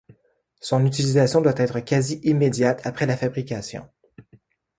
Son 0.61 0.83
utilisation 0.87 1.41
doit 1.41 1.59
être 1.59 1.79
quasi 1.79 2.21
immédiate 2.23 2.81
après 2.87 3.05
la 3.05 3.15
fabrication. 3.15 3.87